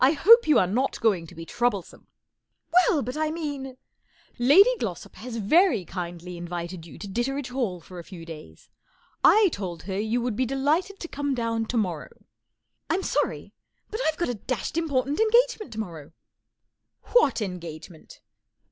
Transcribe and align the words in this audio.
X 0.03 0.23
hope 0.23 0.47
you 0.47 0.57
are 0.57 0.65
not 0.65 0.99
going 0.99 1.27
to 1.27 1.35
be 1.35 1.45
trou 1.45 1.69
blesome,"" 1.69 2.07
Well, 2.73 3.03
but 3.03 3.15
I 3.15 3.29
mean 3.29 3.77
""Lady 4.51 4.75
GIossop 4.79 5.13
has 5.17 5.35
very 5.37 5.85
kindly 5.85 6.37
invited 6.37 6.87
you 6.87 6.97
to 6.97 7.07
Ditteredge 7.07 7.49
Hall 7.51 7.79
for 7.81 7.99
a 7.99 8.03
few 8.03 8.25
days. 8.25 8.71
1 9.21 9.51
told 9.51 9.83
her 9.83 9.99
you 9.99 10.19
would 10.19 10.35
be 10.35 10.47
delighted 10.47 10.99
to 11.01 11.07
come 11.07 11.35
down 11.35 11.67
tomorrow." 11.67 12.23
I'm 12.89 13.03
sorry, 13.03 13.53
but 13.91 14.01
I've 14.07 14.17
got 14.17 14.29
a 14.29 14.33
dashed 14.33 14.73
impor¬ 14.73 15.03
tant 15.05 15.19
engagement 15.19 15.71
to 15.73 15.79
morrow," 15.79 16.13
What 17.13 17.39
engagement 17.39 18.21